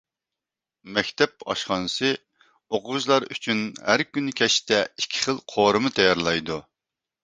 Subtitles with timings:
[0.95, 2.09] مەكتەپ ئاشخانىسى
[2.39, 3.63] ئوقۇغۇچىلار ئۈچۈن
[3.93, 6.65] ھەر كۈنى كەچتە ئىككى خىل قورۇما تەييارلايدۇ.